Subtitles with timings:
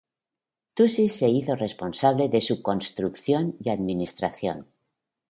[0.77, 4.65] Tusi se hizo responsable de su construcción y administración.